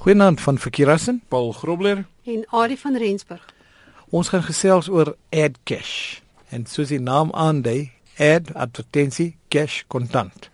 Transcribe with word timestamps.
Goeienaand 0.00 0.40
van 0.40 0.58
Verkeerassen, 0.58 1.22
Paul 1.28 1.52
Grobler 1.52 2.06
en 2.24 2.44
Adie 2.48 2.78
van 2.78 2.96
Rensburg. 2.96 3.44
Ons 4.08 4.28
gaan 4.28 4.42
gesels 4.42 4.88
oor 4.88 5.16
AdCash. 5.28 6.22
En 6.48 6.64
soos 6.66 6.88
die 6.88 7.00
naam 7.00 7.28
aandui, 7.36 7.90
ad 8.16 8.48
advertensie 8.54 9.34
cash 9.52 9.82
kontant. 9.92 10.48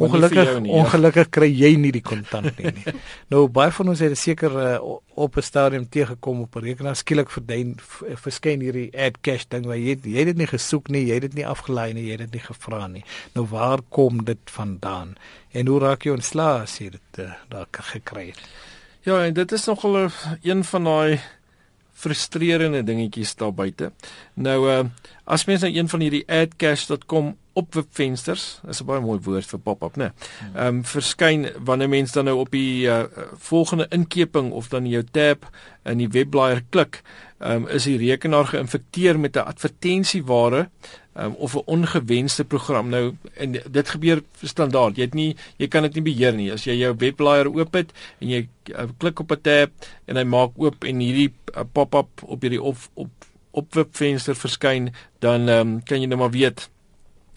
Ongelukkig 0.00 0.54
nie, 0.60 0.72
ja. 0.72 0.78
ongelukkig 0.80 1.28
kry 1.28 1.50
jy 1.52 1.74
nie 1.76 1.90
die 1.92 2.00
kontant 2.00 2.56
nie. 2.56 2.72
nie. 2.78 2.94
nou 3.34 3.42
baie 3.52 3.68
van 3.76 3.92
ons 3.92 4.00
het 4.00 4.16
seker 4.16 4.56
uh, 4.56 4.72
op 5.12 5.36
'n 5.36 5.44
stadium 5.44 5.84
teëgekom 5.84 6.40
op 6.46 6.56
'n 6.56 6.64
rekenaar 6.64 6.96
skielik 6.96 7.28
verdien 7.30 7.76
verskyn 8.24 8.64
hierdie 8.64 8.88
AdCash 8.96 9.44
ding 9.52 9.68
waar 9.68 9.76
jy 9.76 9.98
jy 10.00 10.24
het 10.24 10.32
dit 10.32 10.40
nie 10.40 10.48
gesoek 10.48 10.88
nie, 10.88 11.04
jy 11.04 11.20
het 11.20 11.28
dit 11.28 11.34
nie 11.42 11.46
afgelei 11.46 11.92
nie, 11.92 12.08
jy 12.08 12.16
het 12.16 12.32
dit 12.32 12.40
nie 12.40 12.46
gevra 12.48 12.86
nie. 12.86 13.04
Nou 13.36 13.44
waar 13.46 13.84
kom 13.88 14.24
dit 14.24 14.40
vandaan? 14.48 15.16
En 15.52 15.66
hoe 15.66 15.80
raak 15.80 16.08
jy 16.08 16.16
ontslae 16.16 16.62
as 16.64 16.80
jy 16.80 16.90
dit 16.96 17.24
uh, 17.28 17.32
daar 17.52 17.68
gekry 17.92 18.32
het? 18.32 18.69
Ja, 19.02 19.24
en 19.24 19.32
dit 19.32 19.52
is 19.52 19.64
nogal 19.64 20.10
een 20.42 20.64
van 20.64 20.84
daai 20.84 21.20
frustrerende 22.00 22.82
dingetjies 22.84 23.34
daar 23.36 23.54
buite. 23.54 23.92
Nou 24.34 24.58
uh 24.70 24.82
as 25.30 25.44
mens 25.46 25.62
nou 25.62 25.70
een 25.70 25.88
van 25.88 26.00
hierdie 26.02 26.24
adcash.com 26.26 27.36
opwebvensters, 27.54 28.60
is 28.68 28.80
'n 28.80 28.86
baie 28.86 29.00
mooi 29.00 29.20
woord 29.22 29.46
vir 29.46 29.58
pop-up, 29.58 29.96
né? 29.96 30.10
Ehm 30.54 30.66
um, 30.66 30.84
verskyn 30.84 31.46
wanneer 31.64 31.88
mens 31.88 32.12
dan 32.12 32.24
nou 32.24 32.38
op 32.38 32.50
die 32.50 32.86
uh, 32.86 33.04
volgende 33.38 33.86
inkeping 33.90 34.50
of 34.52 34.68
dan 34.68 34.88
jou 34.88 35.04
tab 35.10 35.46
in 35.84 35.98
die 35.98 36.08
webblaaier 36.08 36.64
klik, 36.70 37.02
ehm 37.38 37.52
um, 37.52 37.68
is 37.68 37.84
die 37.84 37.98
rekenaar 37.98 38.46
geïnfekteer 38.46 39.20
met 39.20 39.36
'n 39.36 39.46
advertensieware 39.46 40.68
um, 41.14 41.34
of 41.34 41.54
'n 41.54 41.62
ongewenste 41.64 42.44
program. 42.44 42.88
Nou 42.88 43.14
en 43.34 43.52
dit 43.70 43.88
gebeur 43.88 44.22
standaard. 44.42 44.96
Jy 44.96 45.02
het 45.02 45.14
nie 45.14 45.36
jy 45.56 45.68
kan 45.68 45.82
dit 45.82 45.94
nie 45.94 46.02
beheer 46.02 46.34
nie. 46.34 46.52
As 46.52 46.64
jy 46.64 46.76
jou 46.78 46.94
webblaaier 46.96 47.48
oop 47.48 47.74
het 47.74 47.92
en 48.18 48.28
jy 48.28 48.48
uh, 48.74 48.88
klik 48.98 49.20
op 49.20 49.32
'n 49.32 49.40
tab 49.42 49.70
en 50.04 50.16
hy 50.16 50.24
maak 50.24 50.50
oop 50.56 50.84
en 50.84 50.98
hierdie 50.98 51.32
uh, 51.56 51.62
pop-up 51.72 52.22
op 52.22 52.40
hierdie 52.42 52.62
op 52.62 52.76
op 52.94 53.10
opwebvenster 53.50 54.34
verskyn, 54.34 54.92
dan 55.18 55.48
um, 55.48 55.82
kan 55.82 56.00
jy 56.00 56.06
nou 56.06 56.18
maar 56.18 56.30
weet 56.30 56.68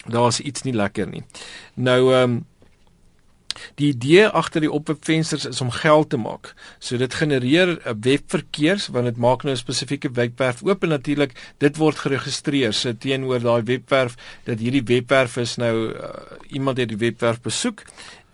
daar's 0.06 0.40
iets 0.40 0.62
nie 0.62 0.74
lekker 0.74 1.08
nie. 1.08 1.24
Nou 1.74 2.14
ehm 2.14 2.22
um, 2.22 2.46
Die 3.74 3.88
idee 3.92 4.28
agter 4.28 4.60
die 4.60 4.72
opwebvensters 4.72 5.44
is 5.44 5.60
om 5.60 5.70
geld 5.70 6.10
te 6.10 6.16
maak. 6.16 6.54
So 6.78 6.96
dit 6.96 7.14
genereer 7.14 7.78
'n 7.84 8.00
webverkeers 8.00 8.88
want 8.88 9.04
dit 9.04 9.16
maak 9.16 9.42
nou 9.42 9.54
'n 9.54 9.56
spesifieke 9.56 10.10
webwerf 10.10 10.62
oop 10.62 10.82
en 10.82 10.88
natuurlik 10.88 11.32
dit 11.58 11.76
word 11.76 11.98
geregistreer 11.98 12.72
so 12.72 12.92
teenoor 12.92 13.40
daai 13.40 13.62
webwerf 13.62 14.16
dat 14.44 14.58
hierdie 14.58 14.84
webwerf 14.84 15.36
is 15.36 15.56
nou 15.56 15.92
uh, 15.92 16.08
iemand 16.48 16.78
het 16.78 16.88
die 16.88 16.96
webwerf 16.96 17.40
besoek 17.40 17.82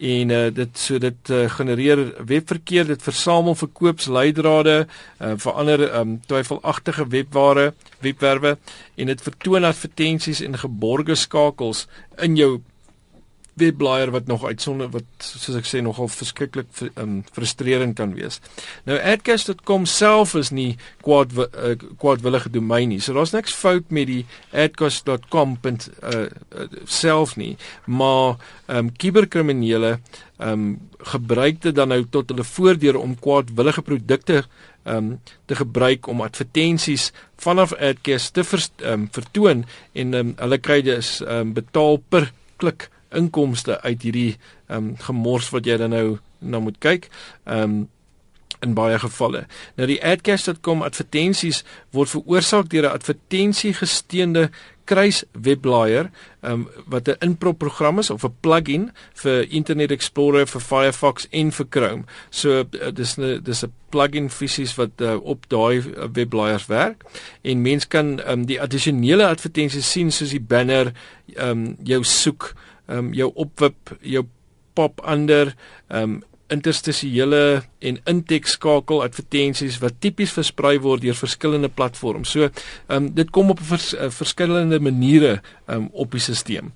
en 0.00 0.30
uh, 0.32 0.48
dit 0.54 0.78
so 0.80 0.98
dit 0.98 1.30
uh, 1.30 1.44
genereer 1.52 2.00
webverkeer 2.26 2.88
dit 2.88 3.02
versamel 3.04 3.54
verkoopsleidrade 3.54 4.76
uh, 4.86 5.34
vir 5.36 5.58
ander 5.60 5.84
um, 5.98 6.16
twyfelagtige 6.30 7.06
webware 7.12 7.72
webwerwe 8.00 8.56
en 8.96 9.12
dit 9.12 9.22
vertoon 9.28 9.68
advertensies 9.68 10.40
en 10.46 10.56
geborgde 10.62 11.18
skakels 11.20 11.86
in 12.16 12.38
jou 12.40 12.60
webblaaier 13.60 14.12
wat 14.14 14.26
nog 14.30 14.44
uitsonder 14.44 14.90
wat 14.94 15.06
soos 15.24 15.58
ek 15.60 15.68
sê 15.68 15.82
nogal 15.84 16.08
verskriklik 16.10 16.68
um, 17.00 17.20
frustrerend 17.34 17.98
kan 17.98 18.14
wees. 18.16 18.40
Nou 18.88 18.98
adcast.com 18.98 19.86
self 19.90 20.34
is 20.40 20.52
nie 20.54 20.74
kwaad 21.04 21.34
uh, 21.36 21.74
kwaadwillige 22.00 22.52
domein 22.52 22.90
nie. 22.94 23.00
So 23.04 23.16
daar's 23.16 23.34
niks 23.36 23.54
fout 23.56 23.92
met 23.94 24.08
die 24.10 24.24
adcast.com 24.50 25.58
uh, 25.64 25.76
uh, 26.12 26.66
self 26.84 27.36
nie, 27.40 27.56
maar 27.86 28.38
ehm 28.66 28.86
um, 28.86 28.92
kuberkriminele 28.96 29.98
ehm 30.40 30.52
um, 30.52 30.78
gebruik 31.12 31.62
dit 31.64 31.74
dan 31.74 31.88
nou 31.88 32.02
tot 32.12 32.28
hulle 32.32 32.44
voordeur 32.44 32.98
om 33.00 33.16
kwaadwillige 33.18 33.82
produkte 33.82 34.42
ehm 34.84 34.96
um, 34.96 35.20
te 35.44 35.54
gebruik 35.54 36.06
om 36.08 36.22
advertensies 36.24 37.10
vanaf 37.36 37.74
adcast 37.74 38.34
te 38.34 38.44
ver, 38.44 38.66
um, 38.84 39.08
vertoon 39.12 39.64
en 39.92 40.14
um, 40.14 40.32
hulle 40.36 40.58
kry 40.58 40.80
dus 40.82 41.18
ehm 41.20 41.50
um, 41.50 41.52
betaal 41.56 42.00
per 42.08 42.32
klik 42.60 42.88
inkomste 43.12 43.80
uit 43.80 44.02
hierdie 44.02 44.36
ehm 44.68 44.76
um, 44.76 44.96
gemors 44.96 45.50
wat 45.50 45.66
jy 45.66 45.76
dan 45.76 45.90
nou 45.90 46.18
na 46.38 46.58
moet 46.58 46.78
kyk. 46.78 47.08
Ehm 47.44 47.62
um, 47.62 47.88
in 48.60 48.74
baie 48.74 48.98
gevalle. 48.98 49.46
Nou 49.78 49.86
die 49.88 50.00
adcash.com 50.04 50.82
advertensies 50.84 51.62
word 51.96 52.12
veroorsaak 52.12 52.68
deur 52.68 52.90
'n 52.90 52.98
advertensiegesteunde 52.98 54.50
kruis 54.90 55.22
webblaaier 55.32 56.10
um, 56.42 56.68
wat 56.86 57.08
'n 57.08 57.16
inprop 57.18 57.58
program 57.58 57.98
is 57.98 58.10
of 58.10 58.24
'n 58.24 58.34
plugin 58.40 58.90
vir 59.22 59.50
Internet 59.50 59.90
Explorer 59.90 60.46
vir 60.46 60.60
Firefox 60.60 61.28
en 61.30 61.52
vir 61.52 61.66
Chrome. 61.70 62.04
So 62.30 62.48
uh, 62.58 62.90
dis 62.92 63.16
'n 63.16 63.40
dis 63.42 63.62
'n 63.64 63.72
plugin 63.88 64.30
fisies 64.30 64.74
wat 64.74 64.90
uh, 65.00 65.16
op 65.22 65.48
daai 65.48 65.78
uh, 65.78 66.08
webblaaiers 66.12 66.66
werk 66.66 67.04
en 67.42 67.62
mens 67.62 67.88
kan 67.88 68.20
um, 68.30 68.46
die 68.46 68.60
addisionele 68.60 69.26
advertensies 69.26 69.90
sien 69.90 70.10
soos 70.12 70.30
die 70.30 70.40
banner, 70.40 70.92
um, 71.36 71.76
jou 71.82 72.04
soek 72.04 72.54
ehm 72.90 73.06
um, 73.06 73.14
jou 73.14 73.30
opwip, 73.34 73.94
jou 74.02 74.26
pop 74.74 75.00
ander 75.06 75.54
ehm 75.88 76.02
um, 76.02 76.18
interstisiële 76.50 77.62
en 77.86 77.98
intekskakel 78.10 79.04
advertensies 79.04 79.76
wat 79.78 80.00
tipies 80.02 80.32
versprei 80.34 80.80
word 80.82 81.04
deur 81.04 81.14
verskillende 81.14 81.70
platforms. 81.70 82.34
So 82.34 82.48
ehm 82.48 82.96
um, 82.96 83.08
dit 83.14 83.30
kom 83.30 83.54
op 83.54 83.62
vers, 83.62 83.92
uh, 83.94 84.10
verskillende 84.10 84.80
maniere 84.82 85.38
ehm 85.66 85.86
um, 85.86 85.88
op 85.92 86.18
die 86.18 86.20
stelsel. 86.20 86.72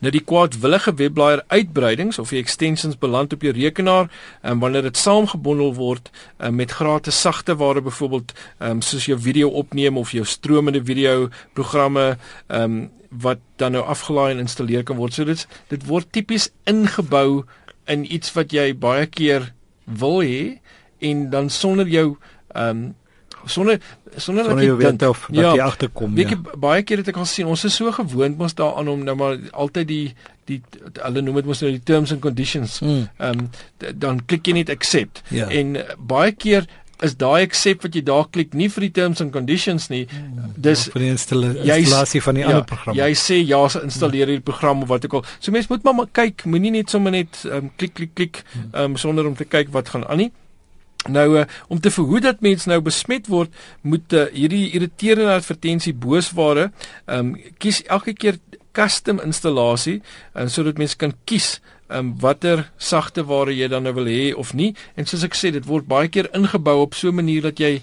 Nou 0.00 0.12
die 0.12 0.22
kwaadwillige 0.24 0.94
webblaaier 0.96 1.42
uitbreidings 1.52 2.18
of 2.18 2.30
die 2.32 2.40
extensions 2.40 2.96
beland 2.98 3.34
op 3.36 3.42
jou 3.44 3.52
rekenaar 3.52 4.08
en 4.40 4.58
wanneer 4.62 4.86
dit 4.88 4.96
saamgebondel 4.96 5.74
word 5.76 6.08
um, 6.38 6.54
met 6.56 6.72
gratis 6.72 7.20
sagte 7.20 7.56
ware 7.60 7.82
byvoorbeeld 7.84 8.32
um, 8.58 8.80
soos 8.80 9.04
jou 9.10 9.18
video 9.20 9.50
opneem 9.60 10.00
of 10.00 10.14
jou 10.16 10.24
stromende 10.24 10.80
video 10.84 11.28
programme 11.52 12.16
um, 12.48 12.88
wat 13.10 13.42
dan 13.60 13.76
nou 13.76 13.84
afgelaai 13.84 14.30
en 14.32 14.44
installeer 14.44 14.84
kan 14.86 14.96
word. 14.96 15.14
So 15.14 15.24
dit 15.28 15.46
dit 15.68 15.86
word 15.86 16.08
tipies 16.14 16.48
ingebou 16.70 17.44
in 17.90 18.06
iets 18.06 18.32
wat 18.36 18.54
jy 18.54 18.70
baie 18.78 19.04
keer 19.10 19.50
wil 19.84 20.22
hê 20.22 20.60
en 21.04 21.28
dan 21.30 21.50
sonder 21.50 21.88
jou 21.90 22.14
ehm 22.54 22.70
um, 22.70 22.88
sonder 23.46 23.80
sonder 24.16 24.44
dat 24.44 24.60
jy 24.62 24.74
weet 24.76 25.06
of 25.06 25.26
wat 25.26 25.36
ja, 25.36 25.54
jy 25.54 25.64
agterkom 25.64 26.18
ja. 26.18 26.28
Ek 26.28 26.58
baie 26.60 26.82
keer 26.82 27.02
het 27.02 27.08
ek 27.12 27.20
al 27.20 27.28
sien 27.30 27.48
ons 27.50 27.64
is 27.64 27.76
so 27.76 27.92
gewoond 27.94 28.38
mos 28.38 28.56
daaraan 28.58 28.88
om 28.88 29.04
nou 29.06 29.16
maar 29.16 29.38
altyd 29.52 29.88
die 29.88 30.04
die 30.50 30.60
hulle 30.98 31.22
noem 31.22 31.40
dit 31.40 31.50
mos 31.50 31.62
nou 31.62 31.70
die 31.70 31.82
terms 31.86 32.12
and 32.12 32.22
conditions. 32.24 32.80
Hmm. 32.82 33.06
Ehm 33.18 33.42
mm. 33.42 33.48
um, 33.88 33.96
dan 34.02 34.20
klik 34.26 34.50
jy 34.50 34.60
net 34.60 34.70
accept 34.72 35.22
ja. 35.30 35.48
en 35.48 35.78
baie 35.98 36.32
keer 36.32 36.66
is 37.06 37.14
daai 37.16 37.46
accept 37.46 37.86
wat 37.86 37.94
jy 37.96 38.02
daar 38.04 38.26
klik 38.32 38.52
nie 38.56 38.68
vir 38.72 38.86
die 38.88 38.92
terms 38.98 39.22
and 39.24 39.32
conditions 39.32 39.88
nie. 39.92 40.02
Hmm. 40.10 40.50
Dis 40.56 40.86
ja, 40.88 40.94
vir 40.94 41.04
die 41.04 41.12
installasie 41.14 42.22
van 42.24 42.36
die 42.36 42.44
ja, 42.44 42.50
ander 42.50 42.66
program. 42.68 42.98
Jy 42.98 43.10
sê 43.18 43.40
ja, 43.40 43.62
se 43.72 43.82
installeer 43.86 44.28
hierdie 44.28 44.44
program 44.44 44.84
of 44.84 44.92
wat 44.92 45.06
ook 45.08 45.20
al. 45.20 45.24
So 45.38 45.54
mense 45.54 45.72
moet 45.72 45.86
maar, 45.86 45.96
maar 46.02 46.10
kyk, 46.20 46.44
moenie 46.50 46.74
net 46.76 46.92
sommer 46.92 47.14
net 47.14 47.40
um, 47.48 47.72
klik 47.80 47.96
klik 47.96 48.14
klik 48.18 48.42
um, 48.74 48.98
sonder 49.00 49.28
om 49.28 49.38
te 49.38 49.48
kyk 49.48 49.72
wat 49.76 49.94
gaan 49.94 50.06
aan 50.08 50.26
nie. 50.26 50.30
Nou 51.08 51.38
uh, 51.38 51.44
om 51.68 51.80
te 51.80 51.90
verhoed 51.90 52.22
dat 52.22 52.40
mense 52.44 52.68
nou 52.68 52.80
besmet 52.84 53.28
word, 53.32 53.52
moet 53.80 54.12
uh, 54.12 54.26
hierdie 54.34 54.70
irriterende 54.76 55.32
advertensie 55.38 55.94
boosware 55.96 56.70
ehm 57.06 57.18
um, 57.18 57.36
kies 57.58 57.82
elke 57.86 58.12
keer 58.12 58.40
custom 58.76 59.20
installasie 59.24 60.00
uh, 60.34 60.46
sodat 60.46 60.78
mense 60.78 60.96
kan 60.96 61.14
kies 61.24 61.60
ehm 61.88 61.98
um, 61.98 62.10
watter 62.22 62.66
sagte 62.76 63.24
ware 63.26 63.54
jy 63.54 63.68
dan 63.68 63.88
nou 63.88 63.94
wil 63.96 64.10
hê 64.10 64.34
of 64.34 64.52
nie. 64.54 64.74
En 64.94 65.06
soos 65.06 65.24
ek 65.26 65.34
sê, 65.34 65.50
dit 65.50 65.66
word 65.66 65.88
baie 65.90 66.08
keer 66.08 66.30
ingebou 66.36 66.80
op 66.84 66.94
so 66.94 67.08
'n 67.08 67.18
manier 67.22 67.42
dat 67.42 67.58
jy 67.58 67.80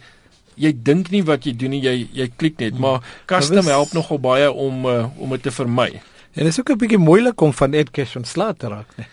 jy 0.57 0.71
dink 0.73 1.11
nie 1.11 1.23
wat 1.23 1.45
jy 1.45 1.53
doen 1.53 1.69
nie, 1.69 1.81
jy 1.81 2.07
jy 2.13 2.31
klik 2.37 2.59
net, 2.59 2.73
hmm. 2.73 2.81
maar 2.81 3.03
custom 3.25 3.65
nou 3.65 3.73
help 3.73 3.93
nogal 3.93 4.19
baie 4.19 4.51
om 4.51 4.85
uh, 4.85 5.05
om 5.17 5.29
dit 5.29 5.43
te 5.43 5.51
vermy. 5.51 6.01
En 6.37 6.43
dit 6.43 6.53
is 6.53 6.59
ook 6.59 6.69
'n 6.69 6.77
bietjie 6.77 6.97
moeilik 6.97 7.41
om 7.41 7.53
van 7.53 7.73
Edcash 7.73 8.15
ontslae 8.15 8.53
te 8.53 8.67
raak, 8.67 8.97
nee. 8.97 9.07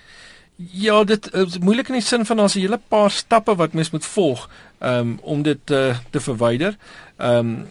Ja, 0.57 1.05
dit 1.05 1.33
is 1.35 1.59
moeilik 1.59 1.89
in 1.91 1.97
die 1.99 2.03
sin 2.03 2.27
van 2.27 2.37
daar's 2.37 2.55
'n 2.55 2.61
hele 2.61 2.81
paar 2.89 3.11
stappe 3.11 3.55
wat 3.55 3.73
mens 3.73 3.91
moet 3.91 4.07
volg 4.07 4.51
um, 4.81 5.19
om 5.23 5.43
dit 5.43 5.71
uh, 5.71 5.97
te 6.11 6.21
verwyder. 6.21 6.77
Ehm 7.17 7.39
um, 7.39 7.67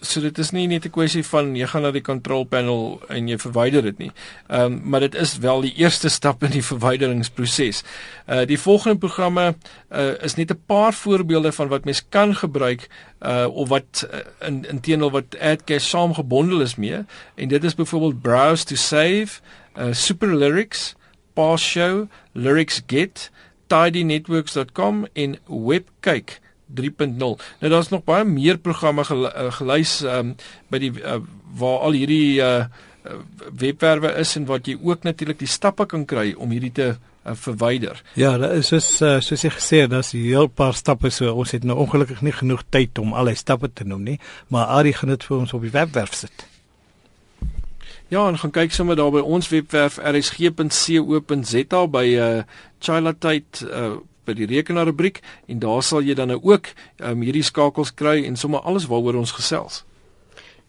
so 0.00 0.20
dit 0.20 0.38
is 0.38 0.50
nie 0.50 0.66
net 0.66 0.84
'n 0.84 0.90
kwessie 0.90 1.24
van 1.24 1.56
jy 1.56 1.66
gaan 1.66 1.82
na 1.82 1.90
die 1.90 2.02
control 2.02 2.44
panel 2.44 3.00
en 3.08 3.28
jy 3.28 3.38
verwyder 3.38 3.82
dit 3.82 3.98
nie. 3.98 4.12
Ehm 4.48 4.60
um, 4.60 4.80
maar 4.84 5.00
dit 5.00 5.14
is 5.14 5.38
wel 5.38 5.60
die 5.60 5.74
eerste 5.76 6.08
stap 6.18 6.42
in 6.42 6.50
die 6.50 6.64
verwyderingsproses. 6.64 7.82
Uh 8.26 8.46
die 8.46 8.58
volgende 8.58 8.98
programme 8.98 9.54
uh 9.92 10.22
is 10.22 10.34
net 10.34 10.50
'n 10.50 10.62
paar 10.66 10.92
voorbeelde 10.94 11.52
van 11.52 11.68
wat 11.68 11.84
mens 11.84 12.04
kan 12.08 12.34
gebruik 12.34 12.88
uh 13.20 13.46
of 13.50 13.68
wat 13.68 14.08
uh, 14.12 14.48
in 14.48 14.64
intedeel 14.68 15.10
wat 15.10 15.38
AdCache 15.40 15.78
saamgebondel 15.78 16.60
is 16.60 16.76
mee 16.76 17.04
en 17.34 17.48
dit 17.48 17.64
is 17.64 17.74
byvoorbeeld 17.74 18.22
Browse 18.22 18.64
to 18.64 18.74
Save, 18.74 19.40
uh 19.76 19.92
Super 19.92 20.36
Lyrics, 20.36 20.94
Pass 21.34 21.62
Show, 21.62 22.06
Lyrics 22.32 22.82
Get, 22.86 23.30
tidynetworks.com 23.66 25.06
en 25.12 25.36
Webkyk 25.46 26.40
3.0. 26.74 27.16
Nou 27.18 27.70
daar's 27.70 27.88
nog 27.88 28.04
baie 28.04 28.24
meer 28.24 28.58
programme 28.58 29.04
eh, 29.04 29.52
gelys 29.58 30.00
um, 30.08 30.34
by 30.72 30.80
die 30.82 30.92
uh, 31.00 31.20
waar 31.58 31.84
al 31.86 31.96
hierdie 31.98 32.40
uh, 32.42 32.64
webwerwe 33.52 34.14
is 34.18 34.34
en 34.38 34.46
wat 34.48 34.66
jy 34.66 34.78
ook 34.80 35.04
natuurlik 35.04 35.38
die 35.42 35.50
stappe 35.50 35.86
kan 35.86 36.06
kry 36.08 36.32
om 36.38 36.54
hierdie 36.54 36.72
te 36.74 36.88
uh, 36.94 37.34
verwyder. 37.38 38.00
Ja, 38.18 38.34
dit 38.40 38.56
is 38.58 38.72
soos 38.72 38.88
uh, 39.04 39.18
soos 39.22 39.44
jy 39.44 39.52
gesê 39.54 39.84
het, 39.84 39.92
daar's 39.92 40.14
'n 40.14 40.24
heel 40.24 40.48
paar 40.48 40.74
stappe 40.74 41.10
so 41.10 41.32
ons 41.32 41.52
het 41.52 41.64
nou 41.64 41.78
ongelukkig 41.78 42.22
nie 42.22 42.32
genoeg 42.32 42.64
tyd 42.70 42.98
om 42.98 43.12
al 43.12 43.30
die 43.30 43.38
stappe 43.38 43.70
te 43.72 43.84
noem 43.84 44.02
nie, 44.02 44.18
maar 44.48 44.66
Ari 44.66 44.92
gaan 44.92 45.14
dit 45.14 45.24
vir 45.24 45.38
ons 45.38 45.52
op 45.52 45.62
die 45.62 45.74
webwerf 45.74 46.14
sit. 46.14 46.53
Ja, 48.14 48.28
en 48.28 48.36
gaan 48.38 48.52
kyk 48.54 48.70
sommer 48.70 48.94
daar 48.94 49.10
by 49.10 49.18
ons 49.26 49.48
webwerf 49.50 49.96
rsg.co.za 49.98 51.80
by 51.90 52.02
uh 52.14 52.42
Chila 52.78 53.12
tyd 53.18 53.64
uh 53.66 53.96
by 54.24 54.36
die 54.38 54.46
rekenaar 54.46 54.86
rubriek 54.86 55.18
en 55.50 55.58
daar 55.58 55.82
sal 55.82 56.04
jy 56.06 56.14
dan 56.14 56.30
nou 56.30 56.38
ook 56.46 56.70
um, 57.02 57.24
hierdie 57.26 57.42
skakels 57.44 57.90
kry 57.92 58.22
en 58.24 58.38
sommer 58.40 58.62
alles 58.62 58.86
waaroor 58.88 59.18
ons 59.20 59.34
gesels. 59.36 59.82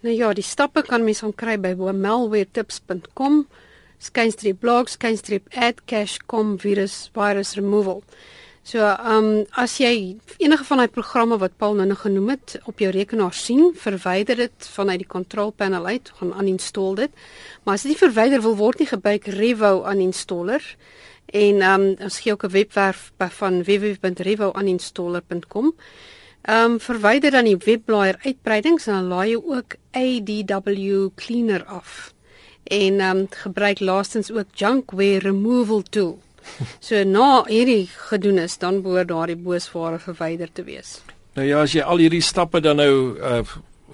Nou 0.01 0.15
ja, 0.15 0.33
die 0.33 0.43
stappe 0.43 0.81
kan 0.89 1.05
mens 1.05 1.21
gaan 1.21 1.35
kry 1.37 1.55
by 1.61 1.75
malwaretips.com 1.77 3.45
skynstreep 4.01 4.59
blog 4.65 4.89
skynstreep 4.89 5.45
add 5.53 5.85
cache 5.85 6.25
com 6.25 6.57
virus 6.57 7.11
virus 7.13 7.53
removal. 7.61 8.01
So, 8.65 8.81
ehm 8.81 9.25
um, 9.25 9.43
as 9.61 9.75
jy 9.77 10.17
enige 10.41 10.65
van 10.65 10.79
daai 10.81 10.89
programme 10.89 11.37
wat 11.37 11.53
Paul 11.61 11.77
nou 11.77 11.85
nog 11.85 12.01
genoem 12.01 12.33
het 12.33 12.57
op 12.65 12.81
jou 12.81 12.89
rekenaar 12.89 13.37
sien, 13.37 13.77
verwyder 13.77 14.41
dit 14.41 14.57
vanuit 14.73 14.97
die 15.03 15.07
control 15.07 15.51
panel 15.53 15.85
uit, 15.85 16.09
gaan 16.17 16.33
uninstall 16.33 16.97
dit. 16.97 17.13
Maar 17.63 17.77
as 17.77 17.85
dit 17.85 17.93
nie 17.93 18.01
verwyder 18.01 18.41
wil 18.41 18.57
word 18.57 18.81
nie, 18.81 18.89
gebruik 18.89 19.29
Revo 19.37 19.85
uninstaller. 19.85 20.65
En 21.29 21.61
ehm 21.61 21.81
um, 21.81 21.93
ons 22.09 22.19
gee 22.19 22.33
ook 22.33 22.45
'n 22.45 22.51
webwerf 22.57 23.13
van 23.37 23.63
www.revo-uninstaller.com. 23.63 25.75
Ehm 26.41 26.71
um, 26.71 26.79
verwyder 26.79 27.31
dan 27.31 27.45
die 27.45 27.57
webblaaier 27.57 28.17
uitbreidings 28.25 28.87
en 28.87 28.93
dan 28.93 29.07
laai 29.13 29.29
jy 29.29 29.41
ook 29.45 29.75
ADW 29.91 30.69
cleaner 31.15 31.65
af 31.65 32.13
en 32.63 32.99
ehm 32.99 33.17
um, 33.17 33.27
gebruik 33.29 33.79
laastens 33.79 34.31
ook 34.31 34.47
junkware 34.53 35.19
removal 35.19 35.83
tool. 35.83 36.19
So 36.87 37.03
na 37.03 37.43
hierdie 37.47 37.89
gedoen 38.09 38.39
is, 38.39 38.57
dan 38.57 38.81
behoort 38.81 39.07
daardie 39.07 39.35
boosware 39.35 39.99
verwyder 39.99 40.51
te 40.51 40.63
wees. 40.63 41.01
Nou 41.35 41.47
ja, 41.47 41.63
as 41.65 41.73
jy 41.75 41.83
al 41.83 42.03
hierdie 42.03 42.23
stappe 42.23 42.61
dan 42.63 42.83
nou 42.83 42.93
uh 43.19 43.45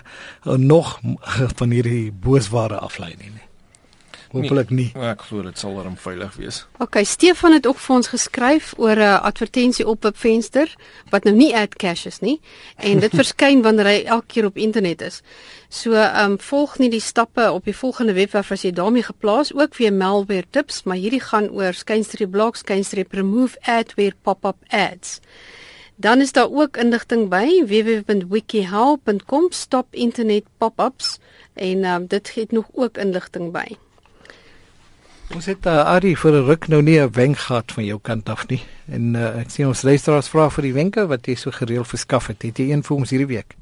nog 0.73 1.01
van 1.59 1.71
hierdie 1.75 2.13
boosware 2.13 2.79
aflei 2.79 3.15
nie. 3.19 3.31
nie. 3.31 3.47
Hoopelik 4.31 4.71
nie. 4.71 4.93
nie. 4.95 5.03
Ek 5.11 5.25
glo 5.27 5.43
dit 5.43 5.59
sal 5.59 5.75
darm 5.75 5.97
veilig 5.99 6.37
wees. 6.39 6.61
OK, 6.79 7.01
Stefan 7.03 7.57
het 7.57 7.67
ook 7.67 7.81
vir 7.83 7.95
ons 7.97 8.11
geskryf 8.13 8.69
oor 8.79 8.95
'n 9.03 9.19
advertensie 9.27 9.87
op 9.87 10.07
'n 10.07 10.15
venster 10.15 10.71
wat 11.11 11.25
nou 11.25 11.35
nie 11.35 11.51
ad 11.57 11.75
cash 11.75 12.07
is 12.07 12.21
nie 12.21 12.39
en 12.77 13.01
dit 13.01 13.11
verskyn 13.23 13.63
wanneer 13.63 13.87
hy 13.87 14.03
elke 14.07 14.27
keer 14.27 14.47
op 14.47 14.57
internet 14.57 15.03
is. 15.03 15.23
So, 15.69 15.93
ehm 15.93 16.31
um, 16.31 16.39
volg 16.39 16.79
nie 16.79 16.91
die 16.91 17.03
stappe 17.03 17.51
op 17.51 17.65
die 17.65 17.77
volgende 17.77 18.13
webwerf 18.13 18.51
as 18.51 18.63
jy 18.63 18.71
daarmee 18.71 19.03
geplaas 19.03 19.53
ook 19.55 19.75
weer 19.77 19.93
malware 19.93 20.47
tips, 20.51 20.83
maar 20.85 20.97
hierdie 20.97 21.27
gaan 21.27 21.51
oor 21.51 21.75
skynstreep 21.75 22.31
blocks, 22.31 22.61
skynstreep 22.61 23.13
remove 23.13 23.59
adware 23.67 24.15
pop-up 24.23 24.63
ads. 24.69 25.21
Dan 26.01 26.21
is 26.21 26.33
daar 26.33 26.49
ook 26.51 26.77
inligting 26.77 27.29
by 27.29 27.65
www.wikihow.com 27.67 29.47
stop 29.51 29.87
internet 29.91 30.45
pop-ups 30.59 31.19
en 31.55 31.85
um, 31.85 32.07
dit 32.07 32.35
het 32.35 32.53
nog 32.53 32.69
ook 32.73 32.97
inligting 32.97 33.53
by. 33.53 33.77
Ons 35.35 35.47
het 35.47 35.67
uh, 35.67 35.85
Ari 35.85 36.17
vir 36.17 36.33
'n 36.33 36.47
ruk 36.47 36.69
nou 36.69 36.83
nie 36.83 37.01
'n 37.01 37.13
wenk 37.13 37.39
gehad 37.39 37.73
van 37.73 37.85
jou 37.85 37.99
kant 38.03 38.29
af 38.29 38.47
nie. 38.47 38.63
En 38.89 39.15
uh, 39.15 39.41
ek 39.41 39.51
sien 39.51 39.67
ons 39.67 39.83
luisteraars 39.83 40.29
vra 40.29 40.51
vir 40.51 40.63
die 40.63 40.73
wenke 40.73 41.07
wat 41.07 41.27
jy 41.27 41.35
so 41.35 41.51
gereeld 41.51 41.87
verskaf 41.89 42.27
het. 42.27 42.43
Het 42.43 42.59
jy 42.59 42.71
een 42.71 42.83
vir 42.83 42.97
ons 42.97 43.11
hierdie 43.11 43.37
week? 43.37 43.55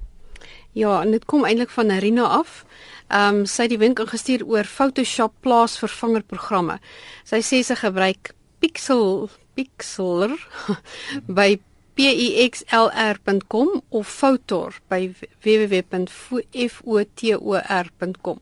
Ja, 0.72 1.02
en 1.02 1.10
dit 1.10 1.24
kom 1.24 1.44
eintlik 1.44 1.70
van 1.70 1.86
Narina 1.86 2.22
af. 2.22 2.64
Ehm 3.08 3.34
um, 3.34 3.46
sy 3.46 3.62
het 3.62 3.70
die 3.70 3.78
wenk 3.78 3.98
ingestuur 3.98 4.46
oor 4.46 4.64
Photoshop 4.64 5.32
plaasvervangerprogramme. 5.40 6.78
Sy 7.24 7.40
sê 7.42 7.62
sy 7.62 7.74
gebruik 7.74 8.34
Pixel 8.58 9.28
Pixlr 9.58 10.38
by 11.38 11.58
pixlr.com 11.98 13.82
of 13.90 14.06
Photor 14.06 14.78
by 14.88 15.10
www.fotor.com. 15.42 18.38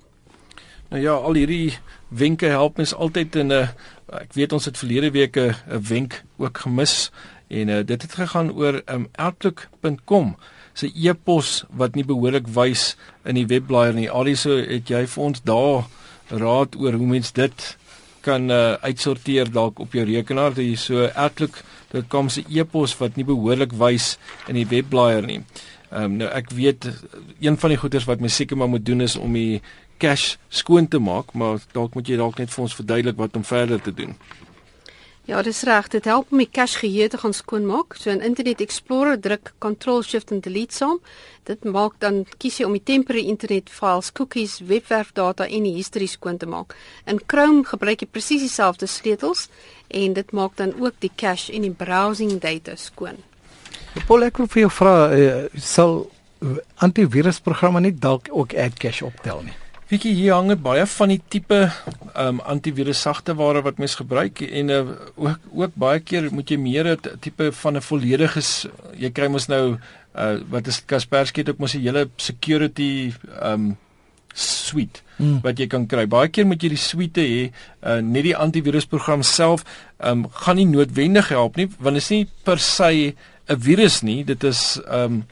Nou 0.87 1.03
ja, 1.03 1.17
al 1.17 1.35
hierdie 1.35 1.75
wenke 2.09 2.47
help 2.53 2.77
mens 2.77 2.95
altyd 2.95 3.37
in 3.41 3.53
'n 3.53 3.69
ek 4.13 4.33
weet 4.39 4.53
ons 4.53 4.65
het 4.65 4.79
verlede 4.79 5.11
week 5.11 5.37
'n 5.37 5.55
wenk 5.89 6.23
ook 6.37 6.59
gemis 6.59 7.11
en 7.49 7.69
uh, 7.69 7.85
dit 7.85 8.03
het 8.03 8.15
gegaan 8.15 8.53
oor 8.53 8.83
um, 8.87 9.09
outlook.com 9.15 10.37
se 10.73 10.91
e-pos 10.95 11.65
wat 11.71 11.95
nie 11.95 12.05
behoorlik 12.05 12.47
wys 12.47 12.97
in 13.25 13.35
die 13.35 13.47
webblaaier 13.47 13.95
nie. 13.95 14.11
Aliso 14.11 14.57
het 14.57 14.89
jy 14.89 15.07
vir 15.07 15.25
ons 15.25 15.43
daar 15.43 15.85
raad 16.29 16.77
oor 16.77 16.93
hoe 16.93 17.07
mens 17.07 17.33
dit 17.33 17.77
kan 18.27 18.51
uh, 18.51 18.75
uitsorteer 18.83 19.51
dalk 19.53 19.81
op 19.83 19.95
jou 19.95 20.05
rekenaar 20.07 20.55
dat 20.57 20.65
jy 20.65 20.77
so 20.81 21.07
outlook.com 21.07 22.29
se 22.33 22.45
e-pos 22.51 22.97
wat 23.01 23.17
nie 23.17 23.27
behoorlik 23.27 23.75
wys 23.79 24.17
in 24.51 24.59
die 24.59 24.69
webblaaier 24.69 25.27
nie. 25.27 25.41
Ehm 25.93 26.05
um, 26.11 26.17
nou 26.21 26.31
ek 26.35 26.51
weet 26.55 26.89
een 27.41 27.59
van 27.63 27.73
die 27.73 27.79
goeders 27.79 28.09
wat 28.11 28.23
mens 28.23 28.37
seker 28.37 28.59
maar 28.59 28.73
moet 28.73 28.87
doen 28.87 29.05
is 29.07 29.17
om 29.17 29.33
die 29.39 29.63
cache 30.03 30.37
skoon 30.49 30.89
te 30.89 30.99
maak, 30.99 31.33
maar 31.33 31.63
dalk 31.73 31.95
moet 31.95 32.09
jy 32.09 32.19
dalk 32.21 32.39
net 32.43 32.53
vir 32.53 32.67
ons 32.67 32.75
verduidelik 32.75 33.17
wat 33.21 33.37
om 33.39 33.45
verder 33.47 33.81
te 33.81 33.95
doen. 33.95 34.17
Ja, 35.27 35.41
dis 35.43 35.65
reg. 35.67 35.89
Dit 35.91 36.05
help 36.07 36.31
om 36.31 36.39
die 36.39 36.47
cache 36.47 36.79
geheue 36.79 37.09
te 37.11 37.19
gaan 37.19 37.33
skoonmaak. 37.35 37.97
So 37.99 38.13
in 38.15 38.21
Internet 38.23 38.61
Explorer 38.63 39.17
druk 39.19 39.51
Ctrl 39.59 40.05
Shift 40.07 40.31
en 40.31 40.39
Delete 40.41 40.75
saam. 40.75 41.01
Dit 41.51 41.65
maak 41.67 41.97
dan 41.99 42.21
kies 42.39 42.61
jy 42.61 42.69
om 42.69 42.77
die 42.77 42.83
temporary 42.87 43.25
internet 43.27 43.67
files, 43.71 44.13
cookies, 44.15 44.61
webwerfdata 44.71 45.49
en 45.51 45.67
die 45.67 45.75
history 45.75 46.07
skoon 46.07 46.39
te 46.39 46.47
maak. 46.47 46.77
In 47.11 47.19
Chrome 47.27 47.67
gebruik 47.67 48.07
jy 48.07 48.11
presies 48.11 48.47
dieselfde 48.47 48.87
sleutels 48.87 49.49
en 49.91 50.15
dit 50.15 50.31
maak 50.31 50.55
dan 50.63 50.77
ook 50.79 50.95
die 51.03 51.11
cache 51.19 51.51
en 51.59 51.67
die 51.67 51.75
browsing 51.75 52.39
data 52.39 52.79
skoon. 52.79 53.19
Paul, 54.07 54.29
ek 54.31 54.39
wil 54.39 54.51
vir 54.53 54.67
jou 54.69 54.73
vra, 54.79 54.97
uh, 55.11 55.37
sal 55.59 56.05
antivirusprogramme 56.87 57.83
nie 57.83 57.97
dalk 57.99 58.31
ook 58.31 58.55
ad 58.55 58.79
cache 58.79 59.09
optel 59.11 59.43
nie? 59.49 59.59
Wiekie 59.87 60.17
hier 60.19 60.35
hang 60.35 60.51
baie 60.59 60.83
van 60.91 61.13
die 61.13 61.21
tipe 61.31 61.61
um 62.19 62.41
antivirus 62.51 63.05
sagteware 63.07 63.61
wat 63.63 63.79
mens 63.79 63.95
gebruik 63.95 64.41
en 64.43 64.73
uh, 64.75 64.81
ook 65.15 65.45
ook 65.53 65.77
baie 65.79 66.01
keer 66.03 66.27
moet 66.35 66.51
jy 66.51 66.59
meer 66.59 66.89
'n 66.97 67.19
tipe 67.23 67.53
van 67.53 67.77
'n 67.77 67.87
volledige 67.87 68.43
jy 68.99 69.11
kry 69.11 69.29
mos 69.29 69.47
nou 69.47 69.79
uh 70.15 70.37
wat 70.51 70.67
is 70.67 70.83
Kaspersky 70.85 71.41
het 71.41 71.51
ook 71.51 71.59
mos 71.59 71.75
'n 71.75 71.87
hele 71.87 72.09
security 72.17 73.15
um 73.43 73.77
suite 74.35 75.03
hmm. 75.17 75.41
wat 75.43 75.59
jy 75.59 75.67
kan 75.67 75.87
kry. 75.87 76.07
Baie 76.07 76.29
keer 76.29 76.47
moet 76.47 76.63
jy 76.63 76.69
die 76.69 76.83
suite 76.91 77.21
hê, 77.21 77.53
uh 77.83 78.01
net 78.01 78.25
die 78.25 78.37
antivirusprogram 78.37 79.23
self 79.23 79.63
um 80.03 80.27
gaan 80.43 80.57
nie 80.57 80.67
noodwendig 80.67 81.29
help 81.29 81.57
nie 81.57 81.69
want 81.79 81.95
dit 81.95 82.03
is 82.03 82.11
nie 82.11 82.27
per 82.43 82.59
se 82.59 83.15
'n 83.49 83.61
virus 83.61 84.03
nie. 84.03 84.25
Dit 84.25 84.43
is 84.43 84.81
um 84.91 85.25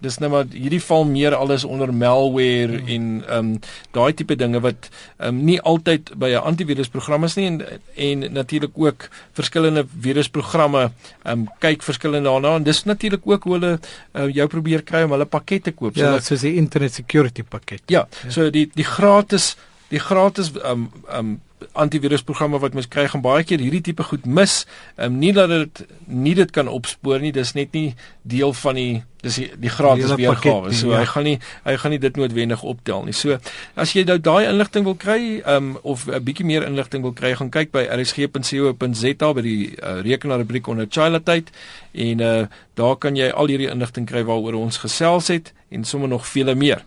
dis 0.00 0.18
nou 0.18 0.30
maar 0.30 0.48
hierdie 0.52 0.82
val 0.82 1.04
meer 1.04 1.34
alles 1.36 1.64
onder 1.64 1.92
malware 1.94 2.80
hmm. 2.80 2.88
en 2.88 3.06
ehm 3.26 3.38
um, 3.38 3.52
daai 3.96 4.12
tipe 4.14 4.36
dinge 4.36 4.60
wat 4.60 4.88
ehm 5.18 5.28
um, 5.28 5.44
nie 5.44 5.60
altyd 5.60 6.12
by 6.16 6.32
'n 6.32 6.46
antivirusprogram 6.52 7.24
is 7.24 7.36
nie 7.36 7.46
en 7.46 7.62
en 7.96 8.32
natuurlik 8.32 8.72
ook 8.74 9.08
verskillende 9.32 9.86
virusprogramme 10.00 10.82
ehm 10.88 11.32
um, 11.32 11.48
kyk 11.58 11.82
verskillende 11.82 12.28
daarna 12.30 12.56
en 12.56 12.62
dis 12.62 12.84
natuurlik 12.84 13.22
ook 13.24 13.44
hoe 13.44 13.52
hulle 13.58 13.72
uh, 13.78 14.28
jou 14.34 14.46
probeer 14.48 14.82
kry 14.82 15.02
om 15.02 15.10
hulle 15.16 15.26
pakkette 15.26 15.72
koop 15.72 15.96
ja, 15.96 16.06
so 16.06 16.18
dat 16.18 16.24
soos 16.24 16.40
die 16.46 16.54
internet 16.54 16.94
security 16.94 17.42
pakket. 17.42 17.82
Ja, 17.86 18.06
ja, 18.22 18.30
so 18.30 18.50
die 18.50 18.70
die 18.74 18.86
gratis 18.86 19.56
die 19.90 20.02
gratis 20.02 20.52
ehm 20.56 20.70
um, 20.70 20.90
ehm 21.08 21.18
um, 21.18 21.38
antivirusprogramme 21.72 22.58
wat 22.58 22.74
mens 22.74 22.88
kry 22.88 23.06
gaan 23.08 23.22
baie 23.24 23.44
keer 23.44 23.60
hierdie 23.62 23.82
tipe 23.90 24.04
goed 24.06 24.26
mis. 24.26 24.64
Ehm 24.96 25.12
um, 25.12 25.18
nie 25.20 25.32
dat 25.36 25.48
dit 25.48 25.84
nie 26.06 26.34
dit 26.34 26.50
kan 26.50 26.68
opspoor 26.68 27.20
nie, 27.20 27.32
dis 27.32 27.52
net 27.54 27.72
nie 27.72 27.94
deel 28.22 28.52
van 28.52 28.74
die 28.74 29.02
dis 29.20 29.36
die, 29.36 29.48
die 29.60 29.72
gratis 29.72 30.14
weergawe. 30.16 30.72
So 30.72 30.92
ja. 30.92 31.00
hy 31.02 31.08
gaan 31.12 31.26
nie 31.28 31.36
hy 31.66 31.76
gaan 31.82 31.94
nie 31.94 32.00
dit 32.02 32.16
noodwendig 32.16 32.62
optel 32.62 33.04
nie. 33.04 33.14
So 33.16 33.38
as 33.74 33.94
jy 33.96 34.04
nou 34.08 34.18
daai 34.18 34.48
inligting 34.48 34.86
wil 34.88 34.96
kry, 34.96 35.20
ehm 35.40 35.56
um, 35.56 35.78
of 35.82 36.06
'n 36.08 36.24
bietjie 36.24 36.46
meer 36.46 36.66
inligting 36.66 37.02
wil 37.02 37.12
kry, 37.12 37.34
gaan 37.36 37.50
kyk 37.50 37.72
by 37.72 37.86
rsg.co.za 37.86 39.32
by 39.34 39.42
die 39.42 39.76
uh, 39.76 40.00
rekenaarrubriek 40.06 40.68
onder 40.68 40.86
Childhood 40.88 41.50
en 41.92 42.20
uh, 42.20 42.46
daar 42.74 42.96
kan 42.96 43.16
jy 43.16 43.30
al 43.30 43.46
hierdie 43.46 43.70
inligting 43.70 44.06
kry 44.06 44.24
waaroor 44.24 44.54
ons 44.54 44.78
gesels 44.78 45.28
het 45.28 45.52
en 45.70 45.84
sommer 45.84 46.08
nog 46.08 46.26
vele 46.26 46.54
meer. 46.54 46.84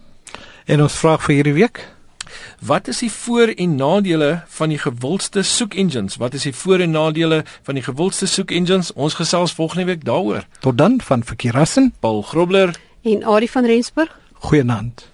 En 0.66 0.82
ons 0.82 0.94
vraag 0.94 1.24
vir 1.24 1.36
hierdie 1.36 1.54
week 1.54 1.84
Wat 2.66 2.88
is 2.88 2.98
die 2.98 3.12
voor- 3.12 3.48
en 3.56 3.76
nadele 3.76 4.44
van 4.48 4.70
die 4.70 4.78
gewildste 4.78 5.42
soek 5.42 5.74
engines? 5.74 6.16
Wat 6.16 6.34
is 6.34 6.42
die 6.42 6.54
voor- 6.56 6.80
en 6.80 6.92
nadele 6.92 7.44
van 7.62 7.74
die 7.74 7.84
gewildste 7.84 8.26
soek 8.26 8.52
engines? 8.52 8.94
Ons 8.94 9.14
gesels 9.14 9.54
volgende 9.54 9.86
week 9.86 10.06
daaroor. 10.06 10.46
Tot 10.60 10.78
dan 10.78 11.02
van 11.02 11.24
Verkeerassen, 11.24 11.94
Paul 12.00 12.22
Grobler 12.22 12.80
en 13.02 13.24
Ari 13.24 13.50
van 13.50 13.66
Rensburg. 13.66 14.20
Goeienaand. 14.34 15.12